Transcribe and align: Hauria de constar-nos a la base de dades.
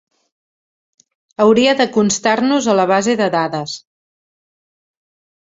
Hauria 1.45 1.75
de 1.81 1.87
constar-nos 1.97 2.71
a 2.73 2.75
la 2.79 2.87
base 2.93 3.15
de 3.21 3.29
dades. 3.37 3.77